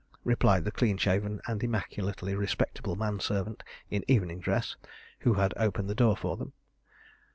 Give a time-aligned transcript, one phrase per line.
[0.23, 3.61] replied the clean shaven and immaculately respectable man servant,
[3.91, 4.75] in evening dress,
[5.19, 6.53] who had opened the door for them.